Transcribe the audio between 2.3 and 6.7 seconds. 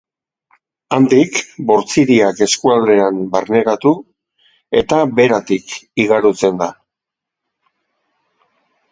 eskualdean barneratu eta Beratik igarotzen